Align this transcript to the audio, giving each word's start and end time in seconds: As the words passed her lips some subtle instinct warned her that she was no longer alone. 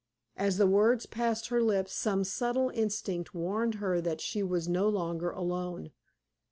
As 0.35 0.57
the 0.57 0.65
words 0.65 1.05
passed 1.05 1.49
her 1.49 1.61
lips 1.61 1.93
some 1.93 2.23
subtle 2.23 2.71
instinct 2.73 3.35
warned 3.35 3.75
her 3.75 4.01
that 4.01 4.19
she 4.19 4.41
was 4.41 4.67
no 4.67 4.89
longer 4.89 5.29
alone. 5.29 5.91